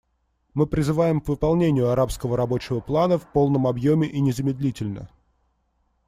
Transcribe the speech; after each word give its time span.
Мы 0.55 0.65
призываем 0.65 1.21
к 1.21 1.27
выполнению 1.27 1.89
арабского 1.91 2.35
рабочего 2.35 2.79
плана 2.79 3.19
в 3.19 3.31
полном 3.31 3.67
объеме 3.67 4.07
и 4.07 4.19
незамедлительно. 4.19 5.09